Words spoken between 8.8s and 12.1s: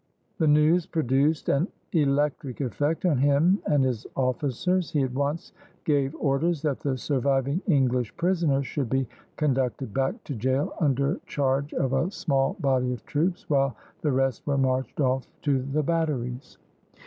be conducted back to gaol under charge of a